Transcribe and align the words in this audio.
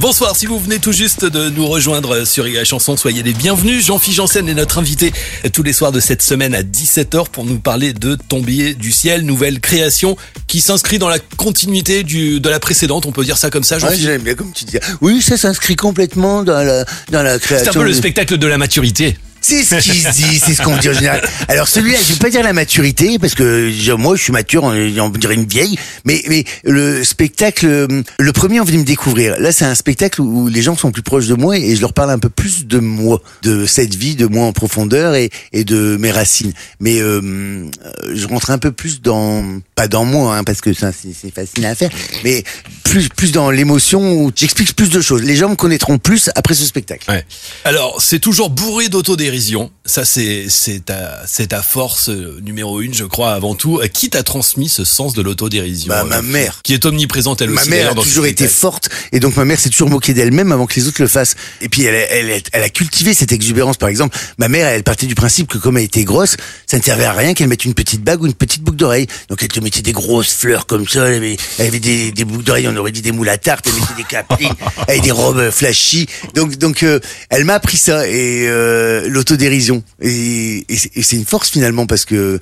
Bonsoir, 0.00 0.34
si 0.34 0.46
vous 0.46 0.58
venez 0.58 0.78
tout 0.78 0.92
juste 0.92 1.26
de 1.26 1.50
nous 1.50 1.66
rejoindre 1.66 2.24
sur 2.24 2.44
la 2.44 2.64
chanson, 2.64 2.96
soyez 2.96 3.22
les 3.22 3.34
bienvenus. 3.34 3.84
Jean-Philippe 3.84 4.16
Janssen 4.16 4.48
est 4.48 4.54
notre 4.54 4.78
invité 4.78 5.12
tous 5.52 5.62
les 5.62 5.74
soirs 5.74 5.92
de 5.92 6.00
cette 6.00 6.22
semaine 6.22 6.54
à 6.54 6.62
17h 6.62 7.28
pour 7.28 7.44
nous 7.44 7.58
parler 7.58 7.92
de 7.92 8.16
Tombier 8.28 8.72
du 8.72 8.92
ciel, 8.92 9.26
nouvelle 9.26 9.60
création 9.60 10.16
qui 10.46 10.62
s'inscrit 10.62 10.98
dans 10.98 11.10
la 11.10 11.18
continuité 11.18 12.02
du, 12.02 12.40
de 12.40 12.48
la 12.48 12.58
précédente, 12.60 13.04
on 13.04 13.12
peut 13.12 13.24
dire 13.24 13.36
ça 13.36 13.50
comme 13.50 13.62
ça, 13.62 13.74
Ouais, 13.74 13.80
Jean-Philippe 13.82 14.06
j'aime 14.06 14.22
bien 14.22 14.34
comme 14.34 14.52
tu 14.52 14.64
dis. 14.64 14.78
Oui, 15.02 15.20
ça 15.20 15.36
s'inscrit 15.36 15.76
complètement 15.76 16.44
dans 16.44 16.62
la, 16.62 16.86
dans 17.10 17.22
la 17.22 17.34
C'est 17.34 17.40
création. 17.40 17.72
un 17.72 17.74
peu 17.74 17.84
le 17.84 17.92
spectacle 17.92 18.38
de 18.38 18.46
la 18.46 18.56
maturité. 18.56 19.18
C'est 19.40 19.64
ce 19.64 19.76
qui 19.76 20.00
se 20.00 20.12
dit, 20.12 20.38
c'est 20.38 20.54
ce 20.54 20.62
qu'on 20.62 20.76
dit 20.76 20.88
en 20.88 20.92
général. 20.92 21.22
Alors 21.48 21.68
celui-là, 21.68 21.98
je 22.06 22.12
vais 22.12 22.18
pas 22.18 22.30
dire 22.30 22.42
la 22.42 22.52
maturité, 22.52 23.18
parce 23.18 23.34
que 23.34 23.92
moi 23.94 24.16
je 24.16 24.22
suis 24.22 24.32
mature, 24.32 24.64
on, 24.64 25.08
dirait 25.10 25.34
une 25.34 25.46
vieille, 25.46 25.78
mais, 26.04 26.22
mais 26.28 26.44
le 26.64 27.04
spectacle, 27.04 27.66
euh, 27.66 28.02
le 28.18 28.32
premier 28.32 28.60
on 28.60 28.64
vient 28.64 28.78
me 28.78 28.84
découvrir. 28.84 29.38
Là 29.38 29.52
c'est 29.52 29.64
un 29.64 29.74
spectacle 29.74 30.20
où 30.20 30.48
les 30.48 30.62
gens 30.62 30.76
sont 30.76 30.92
plus 30.92 31.02
proches 31.02 31.26
de 31.26 31.34
moi 31.34 31.56
et 31.56 31.74
je 31.76 31.80
leur 31.80 31.92
parle 31.92 32.10
un 32.10 32.18
peu 32.18 32.28
plus 32.28 32.66
de 32.66 32.78
moi, 32.78 33.20
de 33.42 33.66
cette 33.66 33.94
vie, 33.94 34.14
de 34.14 34.26
moi 34.26 34.46
en 34.46 34.52
profondeur 34.52 35.14
et, 35.14 35.30
et 35.52 35.64
de 35.64 35.96
mes 35.98 36.10
racines. 36.10 36.52
Mais 36.78 37.00
euh, 37.00 37.20
euh, 37.20 38.12
je 38.14 38.26
rentre 38.26 38.50
un 38.50 38.58
peu 38.58 38.72
plus 38.72 39.00
dans, 39.02 39.44
pas 39.74 39.88
dans 39.88 40.04
moi, 40.04 40.36
hein, 40.36 40.44
parce 40.44 40.60
que 40.60 40.72
c'est 40.72 41.34
facile 41.34 41.66
à 41.66 41.74
faire, 41.74 41.90
mais 42.24 42.44
plus, 42.90 43.08
plus 43.08 43.32
dans 43.32 43.50
l'émotion 43.50 44.12
où 44.14 44.32
j'explique 44.34 44.74
plus 44.74 44.90
de 44.90 45.00
choses. 45.00 45.22
Les 45.22 45.36
gens 45.36 45.48
me 45.48 45.54
connaîtront 45.54 45.98
plus 45.98 46.28
après 46.34 46.54
ce 46.54 46.64
spectacle. 46.64 47.10
Ouais. 47.10 47.24
Alors, 47.64 48.02
c'est 48.02 48.18
toujours 48.18 48.50
bourré 48.50 48.88
d'autodérision. 48.88 49.70
Ça, 49.84 50.04
c'est 50.04 50.46
c'est 50.48 50.84
ta, 50.86 51.22
c'est 51.26 51.48
ta 51.48 51.62
force 51.62 52.08
euh, 52.10 52.38
numéro 52.42 52.80
une, 52.80 52.92
je 52.94 53.04
crois, 53.04 53.32
avant 53.32 53.54
tout. 53.54 53.78
Euh, 53.80 53.86
Qui 53.86 54.10
t'a 54.10 54.22
transmis 54.22 54.68
ce 54.68 54.84
sens 54.84 55.14
de 55.14 55.22
l'autodérision 55.22 55.88
Bah, 55.88 56.02
euh, 56.04 56.08
ma 56.08 56.22
mère. 56.22 56.60
Qui 56.62 56.74
est 56.74 56.84
omniprésente, 56.84 57.40
elle 57.42 57.50
Ma 57.50 57.60
aussi. 57.60 57.70
mère 57.70 57.86
d'ailleurs, 57.90 57.98
a 57.98 58.02
toujours 58.06 58.26
été 58.26 58.48
forte 58.48 58.88
et 59.12 59.20
donc 59.20 59.36
ma 59.36 59.44
mère 59.44 59.58
s'est 59.58 59.70
toujours 59.70 59.88
moquée 59.90 60.14
d'elle-même 60.14 60.52
avant 60.52 60.66
que 60.66 60.74
les 60.74 60.86
autres 60.88 61.00
le 61.00 61.08
fassent. 61.08 61.34
Et 61.60 61.68
puis 61.68 61.82
elle, 61.84 61.94
a- 61.94 62.10
elle, 62.12 62.42
elle 62.52 62.62
a 62.62 62.68
cultivé 62.68 63.14
cette 63.14 63.32
exubérance. 63.32 63.76
Par 63.76 63.88
exemple, 63.88 64.16
ma 64.38 64.48
mère, 64.48 64.66
elle 64.68 64.82
partait 64.82 65.06
du 65.06 65.14
principe 65.14 65.48
que 65.48 65.58
comme 65.58 65.76
elle 65.78 65.84
était 65.84 66.04
grosse, 66.04 66.36
ça 66.66 66.76
ne 66.78 66.82
servait 66.82 67.04
à 67.04 67.12
rien 67.12 67.34
qu'elle 67.34 67.48
mette 67.48 67.64
une 67.64 67.74
petite 67.74 68.02
bague 68.02 68.22
ou 68.22 68.26
une 68.26 68.34
petite 68.34 68.62
boucle 68.62 68.76
d'oreille. 68.78 69.06
Donc 69.28 69.42
elle 69.42 69.48
te 69.48 69.60
mettait 69.60 69.82
des 69.82 69.92
grosses 69.92 70.32
fleurs 70.32 70.66
comme 70.66 70.86
ça. 70.88 71.06
Elle 71.08 71.14
avait, 71.14 71.36
elle 71.58 71.66
avait 71.66 71.80
des, 71.80 72.12
des 72.12 72.24
boucles 72.24 72.44
d'oreilles, 72.44 72.66
aurait 72.80 72.92
dit 72.92 73.02
des 73.02 73.12
moules 73.12 73.28
à 73.28 73.38
tarte. 73.38 73.66
Elle 73.66 73.74
mettait 73.74 73.94
des 73.96 74.04
caprines, 74.04 74.52
avait 74.88 75.00
des 75.00 75.12
robes 75.12 75.50
flashy. 75.50 76.06
Donc 76.34 76.56
donc 76.56 76.82
euh, 76.82 77.00
elle 77.28 77.44
m'a 77.44 77.54
appris 77.54 77.76
ça 77.76 78.08
et 78.08 78.46
euh, 78.48 79.08
l'autodérision. 79.08 79.82
Et, 80.00 80.64
et 80.68 80.76
c'est 80.76 80.90
c'est 81.10 81.16
une 81.16 81.26
force 81.26 81.50
finalement 81.50 81.86
parce 81.86 82.04
que 82.04 82.38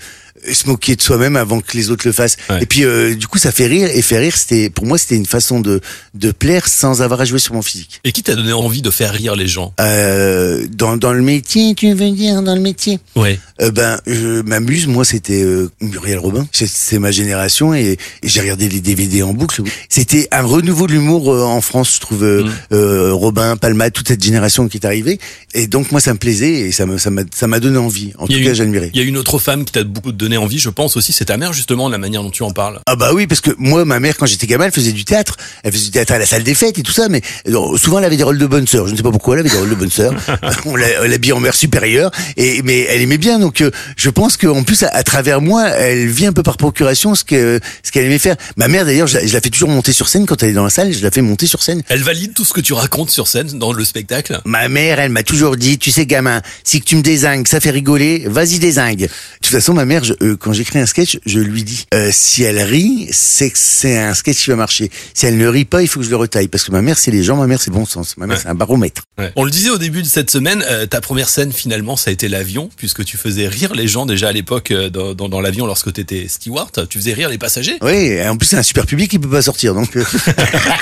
se 0.52 0.66
moquer 0.68 0.96
de 0.96 1.02
soi-même 1.02 1.36
avant 1.36 1.60
que 1.60 1.76
les 1.76 1.90
autres 1.90 2.06
le 2.06 2.12
fassent. 2.12 2.36
Ouais. 2.50 2.62
Et 2.62 2.66
puis 2.66 2.84
euh, 2.84 3.14
du 3.14 3.26
coup 3.26 3.38
ça 3.38 3.52
fait 3.52 3.66
rire 3.66 3.88
et 3.92 4.02
faire 4.02 4.20
rire 4.20 4.36
c'était 4.36 4.70
pour 4.70 4.86
moi 4.86 4.98
c'était 4.98 5.16
une 5.16 5.26
façon 5.26 5.60
de 5.60 5.80
de 6.14 6.30
plaire 6.32 6.66
sans 6.68 7.02
avoir 7.02 7.20
à 7.20 7.24
jouer 7.24 7.38
sur 7.38 7.54
mon 7.54 7.62
physique. 7.62 8.00
Et 8.04 8.12
qui 8.12 8.22
t'a 8.22 8.34
donné 8.34 8.52
envie 8.52 8.82
de 8.82 8.90
faire 8.90 9.12
rire 9.12 9.36
les 9.36 9.46
gens? 9.48 9.72
Euh, 9.80 10.66
dans 10.70 10.96
dans 10.96 11.12
le 11.12 11.22
métier, 11.22 11.74
tu 11.74 11.92
veux 11.92 12.10
dire 12.10 12.42
dans 12.42 12.54
le 12.54 12.60
métier? 12.60 12.98
Ouais. 13.16 13.38
euh, 13.60 13.70
Ben 13.70 14.00
je 14.06 14.40
m'amuse, 14.42 14.86
moi 14.86 15.04
c'était 15.04 15.42
euh, 15.42 15.70
Muriel 15.80 16.18
Robin, 16.18 16.46
c'est- 16.52 16.98
ma 16.98 17.10
génération 17.12 17.74
et, 17.74 17.92
et 18.22 18.28
j'ai 18.28 18.40
regardé 18.40 18.68
les 18.68 18.80
DVD 18.80 19.22
en 19.22 19.32
boucle. 19.32 19.62
C'était 19.88 20.26
un 20.32 20.42
renouveau 20.42 20.86
de 20.86 20.92
l'humour 20.92 21.32
euh, 21.32 21.42
en 21.44 21.60
France, 21.60 21.94
je 21.96 22.00
trouve 22.00 22.24
euh, 22.24 22.44
Mm. 22.70 23.12
Robin, 23.12 23.56
Palma, 23.56 23.90
toute 23.90 24.08
cette 24.08 24.22
génération 24.22 24.68
qui 24.68 24.78
est 24.78 24.86
arrivée 24.86 25.18
et 25.54 25.66
donc 25.66 25.90
moi 25.92 26.00
ça 26.00 26.12
me 26.12 26.18
plaisait 26.18 26.52
et 26.60 26.72
ça 26.72 26.86
me 26.86 26.98
ça 26.98 27.10
m'a 27.10 27.22
ça 27.34 27.46
m'a 27.46 27.60
donné 27.60 27.78
envie. 27.78 28.12
En 28.18 28.26
tout 28.26 28.32
cas, 28.42 28.54
j'admirais. 28.54 28.90
Il 28.94 29.00
y 29.00 29.04
a 29.04 29.06
une 29.06 29.16
autre 29.16 29.38
femme 29.38 29.64
qui 29.64 29.72
t'a 29.72 29.84
beaucoup 29.84 30.12
donné 30.12 30.27
envie, 30.36 30.58
je 30.58 30.68
pense 30.70 30.96
aussi, 30.96 31.12
c'est 31.12 31.26
ta 31.26 31.36
mère 31.36 31.52
justement, 31.52 31.88
la 31.88 31.98
manière 31.98 32.22
dont 32.22 32.30
tu 32.30 32.42
en 32.42 32.50
parles. 32.50 32.80
Ah 32.86 32.96
bah 32.96 33.10
oui, 33.14 33.26
parce 33.26 33.40
que 33.40 33.50
moi, 33.58 33.84
ma 33.84 34.00
mère, 34.00 34.16
quand 34.16 34.26
j'étais 34.26 34.46
gamin, 34.46 34.66
elle 34.66 34.72
faisait 34.72 34.92
du 34.92 35.04
théâtre. 35.04 35.36
Elle 35.64 35.72
faisait 35.72 35.84
du 35.86 35.90
théâtre 35.90 36.12
à 36.12 36.18
la 36.18 36.26
salle 36.26 36.42
des 36.44 36.54
fêtes 36.54 36.78
et 36.78 36.82
tout 36.82 36.92
ça, 36.92 37.08
mais 37.08 37.22
euh, 37.48 37.76
souvent 37.76 37.98
elle 37.98 38.04
avait 38.04 38.16
des 38.16 38.22
rôles 38.22 38.38
de 38.38 38.46
bonne 38.46 38.66
sœur. 38.66 38.86
Je 38.86 38.92
ne 38.92 38.96
sais 38.96 39.02
pas 39.02 39.10
pourquoi 39.10 39.34
elle 39.36 39.40
avait 39.40 39.50
des 39.50 39.56
rôles 39.56 39.70
de 39.70 39.74
bonne 39.74 39.90
sœur. 39.90 40.12
On 40.66 40.76
l'a- 40.76 40.86
on 41.02 41.08
l'habillait 41.08 41.32
en 41.32 41.40
mère 41.40 41.54
supérieure, 41.54 42.10
et 42.36 42.62
mais 42.62 42.80
elle 42.90 43.00
aimait 43.02 43.18
bien. 43.18 43.38
Donc 43.38 43.60
euh, 43.60 43.70
je 43.96 44.10
pense 44.10 44.36
qu'en 44.36 44.62
plus, 44.64 44.82
à, 44.82 44.88
à 44.88 45.02
travers 45.02 45.40
moi, 45.40 45.68
elle 45.68 46.08
vit 46.08 46.26
un 46.26 46.32
peu 46.32 46.42
par 46.42 46.56
procuration 46.56 47.14
ce 47.14 47.24
que 47.24 47.60
ce 47.82 47.90
qu'elle 47.92 48.04
aimait 48.06 48.18
faire. 48.18 48.36
Ma 48.56 48.68
mère, 48.68 48.84
d'ailleurs, 48.84 49.06
je, 49.06 49.18
la- 49.18 49.26
je 49.26 49.32
la 49.32 49.40
fais 49.40 49.50
toujours 49.50 49.68
monter 49.70 49.92
sur 49.92 50.08
scène 50.08 50.26
quand 50.26 50.42
elle 50.42 50.50
est 50.50 50.54
dans 50.54 50.64
la 50.64 50.70
salle. 50.70 50.92
Je 50.92 51.02
la 51.02 51.10
fais 51.10 51.22
monter 51.22 51.46
sur 51.46 51.62
scène. 51.62 51.82
Elle 51.88 52.02
valide 52.02 52.34
tout 52.34 52.44
ce 52.44 52.52
que 52.52 52.60
tu 52.60 52.72
racontes 52.72 53.10
sur 53.10 53.28
scène 53.28 53.46
dans 53.58 53.72
le 53.72 53.84
spectacle? 53.84 54.40
Ma 54.44 54.68
mère, 54.68 54.98
elle 55.00 55.10
m'a 55.10 55.22
toujours 55.22 55.56
dit, 55.56 55.78
tu 55.78 55.90
sais, 55.90 56.06
gamin, 56.06 56.42
si 56.64 56.80
que 56.80 56.84
tu 56.86 56.96
me 56.96 57.02
désingues, 57.02 57.46
ça 57.46 57.60
fait 57.60 57.70
rigoler, 57.70 58.24
vas-y 58.26 58.58
désingue. 58.58 59.08
De 59.48 59.52
toute 59.52 59.60
façon, 59.62 59.72
ma 59.72 59.86
mère, 59.86 60.04
je- 60.04 60.12
euh, 60.20 60.36
quand 60.36 60.52
j'écris 60.52 60.78
un 60.78 60.84
sketch, 60.84 61.18
je 61.24 61.38
lui 61.40 61.64
dis, 61.64 61.86
euh, 61.94 62.10
si 62.12 62.42
elle 62.42 62.58
rit, 62.60 63.08
c'est 63.12 63.48
que 63.48 63.56
c'est 63.58 63.96
un 63.96 64.12
sketch 64.12 64.44
qui 64.44 64.50
va 64.50 64.56
marcher. 64.56 64.90
Si 65.14 65.24
elle 65.24 65.38
ne 65.38 65.46
rit 65.48 65.64
pas, 65.64 65.80
il 65.80 65.88
faut 65.88 66.00
que 66.00 66.04
je 66.04 66.10
le 66.10 66.16
retaille. 66.16 66.48
Parce 66.48 66.64
que 66.64 66.70
ma 66.70 66.82
mère, 66.82 66.98
c'est 66.98 67.10
les 67.10 67.22
gens, 67.22 67.34
ma 67.38 67.46
mère, 67.46 67.58
c'est 67.58 67.70
bon 67.70 67.86
sens. 67.86 68.18
Ma 68.18 68.26
mère, 68.26 68.36
Ouais. 68.36 68.42
c'est 68.42 68.50
un 68.50 68.54
baromètre. 68.54 69.04
Ouais. 69.16 69.32
On 69.36 69.44
le 69.44 69.50
disait 69.50 69.70
au 69.70 69.78
début 69.78 70.02
de 70.02 70.06
cette 70.06 70.30
semaine, 70.30 70.62
euh, 70.68 70.84
ta 70.84 71.00
première 71.00 71.30
scène 71.30 71.50
finalement, 71.50 71.96
ça 71.96 72.10
a 72.10 72.12
été 72.12 72.28
l'avion, 72.28 72.68
puisque 72.76 73.06
tu 73.06 73.16
faisais 73.16 73.48
rire 73.48 73.74
les 73.74 73.88
gens 73.88 74.04
déjà 74.04 74.28
à 74.28 74.32
l'époque 74.32 74.70
euh, 74.70 74.90
dans, 74.90 75.14
dans, 75.14 75.30
dans 75.30 75.40
l'avion 75.40 75.64
lorsque 75.64 75.94
tu 75.94 76.02
étais 76.02 76.28
steward. 76.28 76.86
Tu 76.90 76.98
faisais 76.98 77.14
rire 77.14 77.30
les 77.30 77.38
passagers. 77.38 77.78
Oui, 77.80 78.20
en 78.28 78.36
plus, 78.36 78.48
c'est 78.48 78.58
un 78.58 78.62
super 78.62 78.84
public, 78.84 79.10
il 79.14 79.20
peut 79.20 79.30
pas 79.30 79.40
sortir. 79.40 79.72
Donc, 79.72 79.96
euh, 79.96 80.04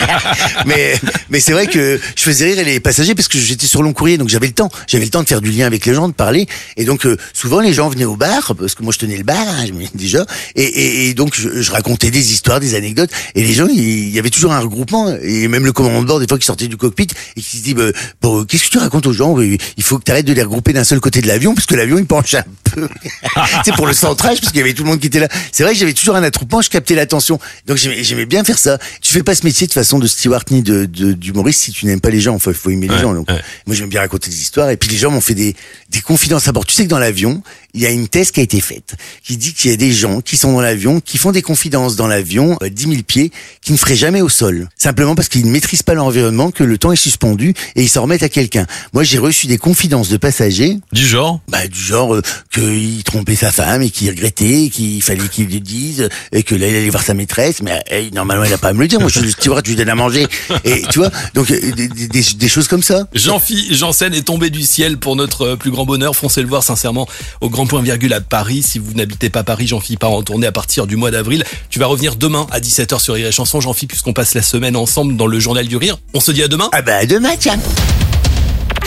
mais 0.66 0.98
mais 1.30 1.38
c'est 1.38 1.52
vrai 1.52 1.68
que 1.68 2.00
je 2.16 2.22
faisais 2.22 2.52
rire 2.54 2.64
les 2.64 2.80
passagers 2.80 3.14
parce 3.14 3.28
que 3.28 3.38
j'étais 3.38 3.68
sur 3.68 3.84
long 3.84 3.92
courrier, 3.92 4.18
donc 4.18 4.28
j'avais 4.28 4.48
le 4.48 4.52
temps. 4.54 4.70
J'avais 4.88 5.04
le 5.04 5.10
temps 5.12 5.22
de 5.22 5.28
faire 5.28 5.40
du 5.40 5.52
lien 5.52 5.66
avec 5.66 5.86
les 5.86 5.94
gens, 5.94 6.08
de 6.08 6.14
parler. 6.14 6.48
Et 6.76 6.84
donc, 6.84 7.06
euh, 7.06 7.16
souvent, 7.32 7.60
les 7.60 7.72
gens 7.72 7.88
venaient 7.88 8.04
au 8.04 8.16
bar, 8.16 8.54
parce 8.56 8.74
que 8.74 8.82
moi, 8.82 8.92
je 8.92 8.98
tenais 8.98 9.16
le 9.16 9.24
bar, 9.24 9.36
hein, 9.38 9.64
je 9.66 9.72
me- 9.72 9.84
déjà. 9.94 10.24
Et, 10.54 10.62
et, 10.62 11.08
et 11.08 11.14
donc, 11.14 11.34
je, 11.34 11.60
je 11.62 11.70
racontais 11.72 12.10
des 12.10 12.32
histoires, 12.32 12.60
des 12.60 12.74
anecdotes. 12.74 13.10
Et 13.34 13.42
les 13.44 13.52
gens, 13.52 13.66
il 13.68 14.10
y 14.10 14.18
avait 14.18 14.30
toujours 14.30 14.52
un 14.52 14.60
regroupement. 14.60 15.14
Et 15.22 15.48
même 15.48 15.64
le 15.64 15.72
commandant 15.72 16.02
de 16.02 16.06
bord, 16.06 16.20
des 16.20 16.26
fois, 16.28 16.38
qui 16.38 16.46
sortait 16.46 16.68
du 16.68 16.76
cockpit 16.76 17.08
et 17.36 17.40
qui 17.40 17.58
se 17.58 17.62
dit, 17.62 17.74
bah, 17.74 17.90
bon, 18.20 18.44
qu'est-ce 18.44 18.64
que 18.64 18.70
tu 18.70 18.78
racontes 18.78 19.06
aux 19.06 19.12
gens 19.12 19.38
Il 19.40 19.82
faut 19.82 19.98
que 19.98 20.04
tu 20.04 20.10
arrêtes 20.10 20.26
de 20.26 20.32
les 20.32 20.42
regrouper 20.42 20.72
d'un 20.72 20.84
seul 20.84 21.00
côté 21.00 21.20
de 21.20 21.26
l'avion, 21.28 21.54
parce 21.54 21.66
que 21.66 21.74
l'avion, 21.74 21.98
il 21.98 22.06
penche 22.06 22.34
un 22.34 22.44
peu. 22.64 22.88
c'est 23.64 23.74
pour 23.74 23.86
le 23.86 23.92
centrage, 23.92 24.40
parce 24.40 24.52
qu'il 24.52 24.60
y 24.60 24.62
avait 24.62 24.74
tout 24.74 24.82
le 24.82 24.90
monde 24.90 25.00
qui 25.00 25.06
était 25.06 25.20
là. 25.20 25.28
C'est 25.52 25.62
vrai 25.62 25.72
que 25.72 25.78
j'avais 25.78 25.92
toujours 25.94 26.16
un 26.16 26.22
attroupement, 26.22 26.62
je 26.62 26.70
captais 26.70 26.94
l'attention. 26.94 27.38
Donc 27.66 27.76
j'aimais 27.76 28.26
bien 28.26 28.44
faire 28.44 28.58
ça. 28.58 28.78
Tu 29.00 29.12
fais 29.12 29.22
pas 29.22 29.34
ce 29.34 29.44
métier 29.44 29.66
de 29.66 29.72
façon 29.72 29.98
de 29.98 30.06
steward 30.06 30.44
ni 30.50 30.62
de 30.62 30.84
d'humoriste 30.86 31.60
si 31.62 31.72
tu 31.72 31.86
n'aimes 31.86 32.00
pas 32.00 32.10
les 32.10 32.20
gens. 32.20 32.34
Enfin, 32.34 32.50
il 32.50 32.56
faut 32.56 32.70
aimer 32.70 32.88
les 32.88 32.98
gens. 32.98 33.14
Donc 33.14 33.28
ouais. 33.30 33.40
moi 33.66 33.74
j'aime 33.76 33.88
bien 33.88 34.00
raconter 34.00 34.30
des 34.30 34.40
histoires. 34.40 34.70
Et 34.70 34.76
puis 34.76 34.88
les 34.88 34.96
gens 34.96 35.10
m'ont 35.10 35.20
fait 35.20 35.34
des 35.34 35.54
des 35.90 36.00
confidences 36.00 36.48
à 36.48 36.52
bord. 36.52 36.66
Tu 36.66 36.74
sais 36.74 36.84
que 36.84 36.90
dans 36.90 36.98
l'avion, 36.98 37.42
il 37.76 37.82
y 37.82 37.86
a 37.86 37.90
une 37.90 38.08
thèse 38.08 38.30
qui 38.32 38.40
a 38.40 38.42
été 38.42 38.60
faite 38.60 38.94
qui 39.22 39.36
dit 39.36 39.52
qu'il 39.54 39.70
y 39.70 39.74
a 39.74 39.76
des 39.76 39.92
gens 39.92 40.20
qui 40.20 40.36
sont 40.36 40.52
dans 40.52 40.60
l'avion, 40.60 41.00
qui 41.00 41.18
font 41.18 41.30
des 41.30 41.42
confidences 41.42 41.94
dans 41.94 42.06
l'avion, 42.08 42.56
euh, 42.62 42.68
10 42.68 42.82
000 42.88 42.94
pieds, 43.06 43.30
qui 43.62 43.72
ne 43.72 43.76
feraient 43.76 43.94
jamais 43.96 44.20
au 44.22 44.28
sol. 44.28 44.68
Simplement 44.76 45.14
parce 45.14 45.28
qu'ils 45.28 45.44
ne 45.46 45.50
maîtrisent 45.50 45.82
pas 45.82 45.94
l'environnement, 45.94 46.50
que 46.50 46.64
le 46.64 46.78
temps 46.78 46.90
est 46.92 46.96
suspendu 46.96 47.54
et 47.76 47.82
ils 47.82 47.88
s'en 47.88 48.02
remettent 48.02 48.22
à 48.24 48.28
quelqu'un. 48.28 48.66
Moi 48.92 49.04
j'ai 49.04 49.18
reçu 49.18 49.46
des 49.46 49.58
confidences 49.58 50.08
de 50.08 50.16
passagers 50.16 50.78
Du 50.92 51.06
genre 51.06 51.40
bah, 51.48 51.66
du 51.68 51.78
genre 51.78 52.14
euh, 52.14 52.22
qu'il 52.52 53.02
trompait 53.04 53.36
sa 53.36 53.52
femme 53.52 53.82
et 53.82 53.90
qu'il 53.90 54.08
regrettait, 54.10 54.64
et 54.64 54.70
qu'il 54.70 55.02
fallait 55.02 55.28
qu'il 55.28 55.48
le 55.48 55.60
dise, 55.60 56.08
et 56.32 56.42
que 56.42 56.54
là 56.54 56.68
il 56.68 56.74
allait 56.76 56.90
voir 56.90 57.02
sa 57.02 57.14
maîtresse, 57.14 57.62
mais 57.62 57.78
euh, 57.92 58.08
normalement 58.12 58.44
il 58.44 58.52
a 58.52 58.58
pas 58.58 58.68
à 58.68 58.72
me 58.72 58.80
le 58.80 58.88
dire, 58.88 58.98
moi 59.00 59.08
je 59.08 59.18
suis 59.18 59.26
le 59.26 59.30
steward, 59.32 59.64
je 59.64 59.70
lui 59.70 59.76
donne 59.76 59.88
à 59.90 59.94
manger, 59.94 60.26
et 60.64 60.82
tu 60.90 60.98
vois, 60.98 61.10
donc 61.34 61.50
euh, 61.50 61.60
des, 61.72 61.88
des- 61.88 62.08
des- 62.08 62.22
des 62.34 62.48
choses 62.48 62.68
comme 62.68 62.82
ça. 62.82 63.06
Jean-Philippe 63.14 63.74
Janssen 63.74 64.14
est 64.14 64.22
tombé 64.22 64.50
du 64.50 64.62
ciel 64.62 64.98
pour 64.98 65.16
notre 65.16 65.42
euh, 65.42 65.56
plus 65.56 65.70
grand 65.70 65.84
bonheur. 65.84 66.14
Foncez 66.16 66.40
le 66.42 66.48
voir 66.48 66.62
sincèrement 66.62 67.06
au 67.40 67.50
grand 67.50 67.65
point 67.66 67.82
virgule 67.82 68.12
à 68.12 68.20
Paris. 68.20 68.62
Si 68.62 68.78
vous 68.78 68.94
n'habitez 68.94 69.30
pas 69.30 69.44
Paris, 69.44 69.66
Jean-Philippe 69.66 70.00
part 70.00 70.12
en 70.12 70.22
tournée 70.22 70.46
à 70.46 70.52
partir 70.52 70.86
du 70.86 70.96
mois 70.96 71.10
d'avril. 71.10 71.44
Tu 71.70 71.78
vas 71.78 71.86
revenir 71.86 72.16
demain 72.16 72.46
à 72.50 72.60
17h 72.60 73.00
sur 73.00 73.14
Rire 73.14 73.28
et 73.28 73.32
Chanson, 73.32 73.60
Jean-Philippe, 73.60 73.90
puisqu'on 73.90 74.12
passe 74.12 74.34
la 74.34 74.42
semaine 74.42 74.76
ensemble 74.76 75.16
dans 75.16 75.26
le 75.26 75.38
journal 75.38 75.66
du 75.66 75.76
rire. 75.76 75.98
On 76.14 76.20
se 76.20 76.32
dit 76.32 76.42
à 76.42 76.48
demain. 76.48 76.68
Ah 76.72 76.82
bah 76.82 76.96
à 76.96 77.06
demain 77.06 77.36
tiens 77.38 77.58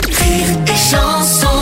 Rire 0.06 0.58
et 0.66 0.90
chanson 0.90 1.59